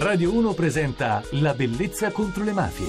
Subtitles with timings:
[0.00, 2.86] Radio 1 presenta La bellezza contro le mafie.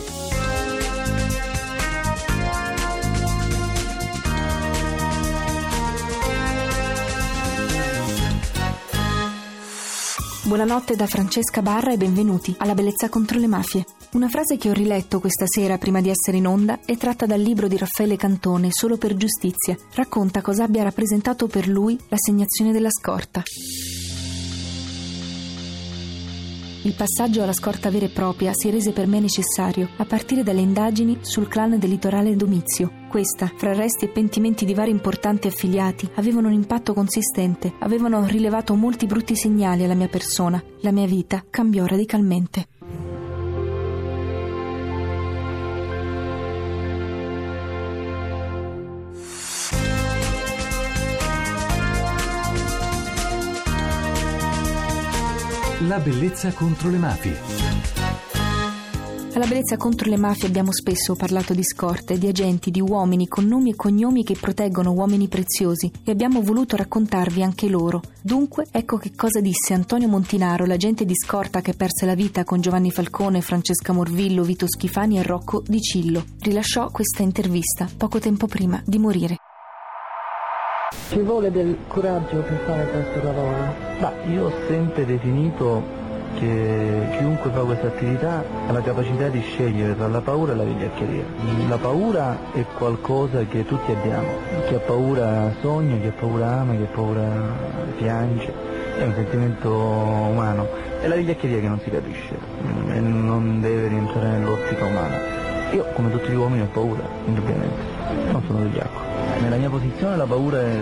[10.44, 13.86] Buonanotte da Francesca Barra e benvenuti alla Bellezza contro le mafie.
[14.12, 17.42] Una frase che ho riletto questa sera prima di essere in onda è tratta dal
[17.42, 19.76] libro di Raffaele Cantone, Solo per giustizia.
[19.96, 23.42] Racconta cosa abbia rappresentato per lui l'assegnazione della scorta.
[26.84, 30.62] Il passaggio alla scorta vera e propria si rese per me necessario, a partire dalle
[30.62, 32.90] indagini sul clan del litorale Domizio.
[33.10, 38.76] Questa, fra arresti e pentimenti di vari importanti affiliati, avevano un impatto consistente, avevano rilevato
[38.76, 40.64] molti brutti segnali alla mia persona.
[40.80, 42.68] La mia vita cambiò radicalmente.
[55.90, 57.36] La bellezza contro le mafie.
[59.34, 63.48] Alla bellezza contro le mafie abbiamo spesso parlato di scorte, di agenti, di uomini con
[63.48, 68.04] nomi e cognomi che proteggono uomini preziosi e abbiamo voluto raccontarvi anche loro.
[68.22, 72.62] Dunque, ecco che cosa disse Antonio Montinaro, l'agente di scorta che perse la vita con
[72.62, 76.24] Giovanni Falcone, Francesca Morvillo, Vito Schifani e Rocco Di Cillo.
[76.40, 79.38] Rilasciò questa intervista poco tempo prima di morire.
[81.10, 83.74] Ci vuole del coraggio per fare questo lavoro?
[84.00, 85.82] Ma io ho sempre definito
[86.38, 90.64] che chiunque fa questa attività ha la capacità di scegliere tra la paura e la
[90.64, 91.24] vigliaccheria.
[91.68, 94.28] La paura è qualcosa che tutti abbiamo.
[94.68, 97.28] Chi ha paura sogna, chi ha paura ama, chi ha paura
[97.98, 98.54] piange.
[99.00, 100.68] È un sentimento umano.
[101.02, 102.38] È la vigliaccheria che non si capisce
[102.94, 105.18] e non deve rientrare nell'ottica umana.
[105.72, 107.99] Io, come tutti gli uomini, ho paura, indubbiamente.
[108.50, 109.00] Sono vigliacco.
[109.42, 110.82] Nella mia posizione la paura è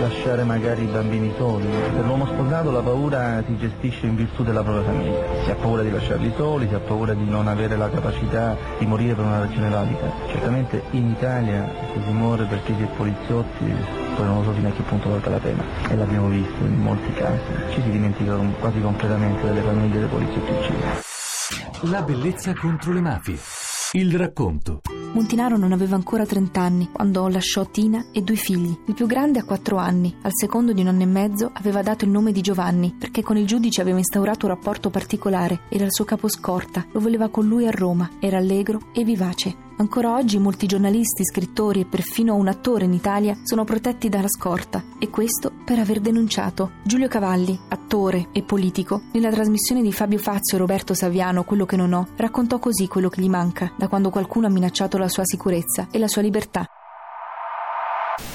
[0.00, 1.66] lasciare magari i bambini soli.
[1.66, 5.24] Per l'uomo sposato la paura si gestisce in virtù della propria famiglia.
[5.42, 8.86] Si ha paura di lasciarli soli, si ha paura di non avere la capacità di
[8.86, 10.12] morire per una ragione valida.
[10.28, 13.64] Certamente in Italia se si muore perché si è poliziotti,
[14.14, 15.64] poi non lo so fino a che punto valga la pena.
[15.88, 17.40] E l'abbiamo visto in molti casi.
[17.72, 21.90] Ci si dimentica quasi completamente delle famiglie dei poliziotti uccisi.
[21.90, 23.36] La bellezza contro le mafie.
[23.92, 24.82] Il racconto.
[25.12, 28.76] Montinaro non aveva ancora 30 anni quando lasciò Tina e due figli.
[28.86, 32.04] Il più grande ha 4 anni, al secondo di un anno e mezzo aveva dato
[32.04, 35.92] il nome di Giovanni perché con il giudice aveva instaurato un rapporto particolare, era il
[35.92, 39.67] suo capo scorta, lo voleva con lui a Roma, era allegro e vivace.
[39.80, 44.82] Ancora oggi molti giornalisti, scrittori e perfino un attore in Italia sono protetti dalla scorta
[44.98, 46.72] e questo per aver denunciato.
[46.82, 51.76] Giulio Cavalli, attore e politico, nella trasmissione di Fabio Fazio e Roberto Saviano Quello che
[51.76, 55.22] non ho, raccontò così quello che gli manca da quando qualcuno ha minacciato la sua
[55.24, 56.66] sicurezza e la sua libertà.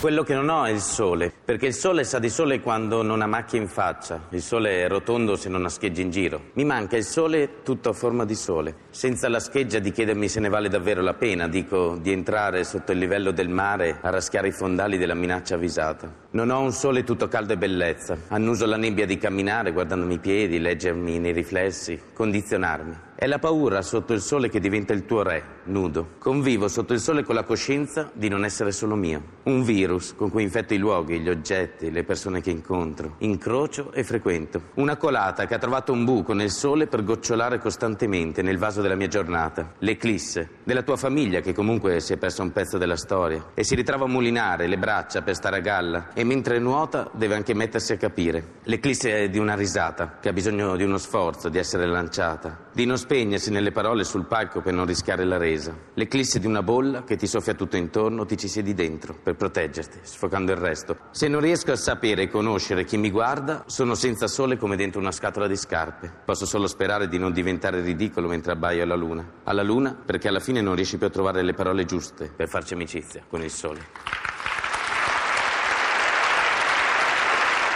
[0.04, 3.22] Quello che non ho è il sole, perché il sole sa di sole quando non
[3.22, 6.50] ha macchie in faccia, il sole è rotondo se non ha schegge in giro.
[6.56, 10.42] Mi manca il sole tutto a forma di sole, senza la scheggia di chiedermi se
[10.42, 14.50] ne vale davvero la pena, dico, di entrare sotto il livello del mare a raschiare
[14.50, 16.14] i fondali della minaccia avvisata.
[16.32, 20.20] Non ho un sole tutto caldo e bellezza, annuso la nebbia di camminare guardandomi i
[20.20, 23.12] piedi, leggermi nei riflessi, condizionarmi.
[23.24, 26.16] È la paura sotto il sole che diventa il tuo re, nudo.
[26.20, 29.24] Convivo sotto il sole con la coscienza di non essere solo mio.
[29.44, 33.16] Un virus con cui infetto i luoghi, gli oggetti, le persone che incontro.
[33.20, 34.64] Incrocio e frequento.
[34.74, 38.96] Una colata che ha trovato un buco nel sole per gocciolare costantemente nel vaso della
[38.96, 39.72] mia giornata.
[39.78, 43.76] L'eclisse della tua famiglia che comunque si è persa un pezzo della storia e si
[43.76, 47.94] ritrova a mulinare le braccia per stare a galla e mentre nuota deve anche mettersi
[47.94, 48.60] a capire.
[48.64, 52.86] L'eclisse è di una risata che ha bisogno di uno sforzo, di essere lanciata, di
[52.86, 55.78] non spegnersi nelle parole sul palco per non rischiare la resa.
[55.94, 60.00] L'eclisse di una bolla che ti soffia tutto intorno, ti ci siedi dentro per proteggerti,
[60.02, 60.98] sfocando il resto.
[61.12, 65.00] Se non riesco a sapere e conoscere chi mi guarda, sono senza sole come dentro
[65.00, 66.12] una scatola di scarpe.
[66.26, 69.24] Posso solo sperare di non diventare ridicolo mentre abbaio alla luna.
[69.44, 72.74] Alla luna perché alla fine non riesci più a trovare le parole giuste per farci
[72.74, 74.23] amicizia con il sole.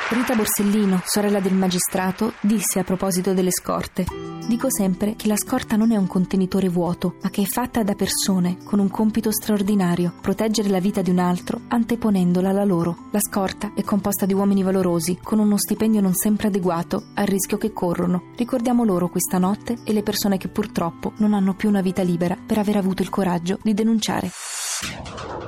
[0.09, 4.05] Rita Borsellino, sorella del magistrato, disse a proposito delle scorte:
[4.47, 7.93] Dico sempre che la scorta non è un contenitore vuoto, ma che è fatta da
[7.93, 13.09] persone con un compito straordinario, proteggere la vita di un altro anteponendola alla loro.
[13.11, 17.57] La scorta è composta di uomini valorosi, con uno stipendio non sempre adeguato al rischio
[17.57, 18.31] che corrono.
[18.37, 22.37] Ricordiamo loro questa notte e le persone che purtroppo non hanno più una vita libera
[22.45, 24.31] per aver avuto il coraggio di denunciare.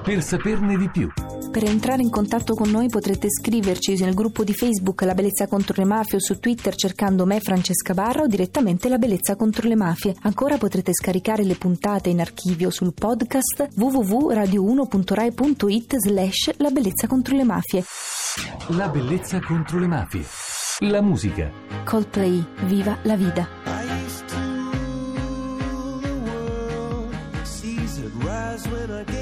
[0.03, 1.09] Per saperne di più.
[1.51, 5.73] Per entrare in contatto con noi potrete scriverci nel gruppo di Facebook La Bellezza contro
[5.77, 9.75] le Mafie o su Twitter cercando me Francesca Barra o direttamente La Bellezza contro le
[9.75, 10.13] Mafie.
[10.21, 17.43] Ancora potrete scaricare le puntate in archivio sul podcast www.radio1.rai.it slash La Bellezza contro le
[17.43, 17.83] Mafie.
[18.67, 20.23] La Bellezza contro le Mafie.
[20.81, 21.51] La musica.
[21.83, 22.45] Coldplay.
[22.65, 23.47] Viva la vita.
[28.67, 29.18] when I get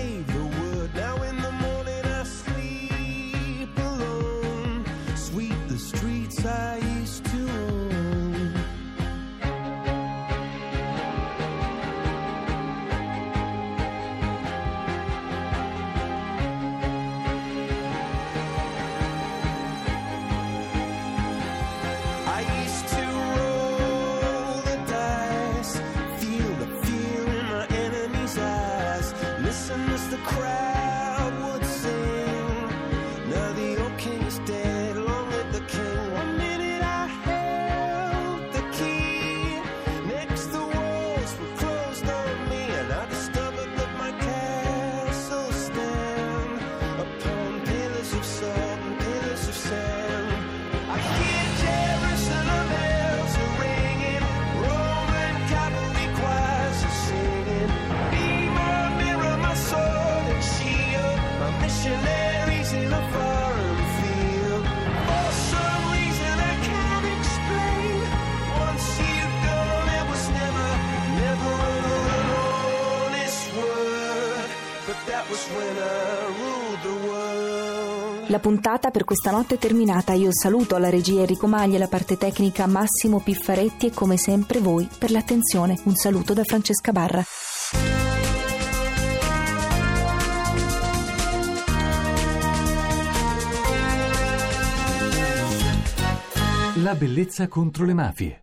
[29.47, 30.66] Listen as the crowd
[78.29, 80.13] La puntata per questa notte è terminata.
[80.13, 84.87] Io saluto la regia Enrico Maglia, la parte tecnica Massimo Piffaretti e come sempre voi
[84.97, 85.79] per l'attenzione.
[85.83, 87.23] Un saluto da Francesca Barra.
[96.83, 98.35] La bellezza contro le mafie.